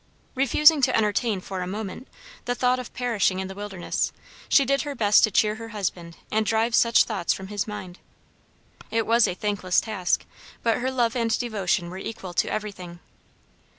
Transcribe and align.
Refusing 0.33 0.81
to 0.81 0.97
entertain, 0.97 1.39
for 1.41 1.61
a 1.61 1.67
moment, 1.67 2.07
the 2.45 2.55
thought 2.55 2.79
of 2.79 2.91
perishing 2.95 3.39
in 3.39 3.47
the 3.47 3.53
wilderness, 3.53 4.11
she 4.49 4.65
did 4.65 4.81
her 4.81 4.95
best 4.95 5.23
to 5.23 5.29
cheer 5.29 5.57
her 5.57 5.67
husband 5.67 6.17
and 6.31 6.43
drive 6.43 6.73
such 6.73 7.03
thoughts 7.03 7.33
from 7.33 7.49
his 7.49 7.67
mind. 7.67 7.99
It 8.89 9.05
was 9.05 9.27
a 9.27 9.35
thankless 9.35 9.79
task, 9.79 10.25
but 10.63 10.79
her 10.79 10.89
love 10.89 11.15
and 11.15 11.37
devotion 11.37 11.91
were 11.91 11.99
equal 11.99 12.33
to 12.33 12.51
everything. 12.51 12.99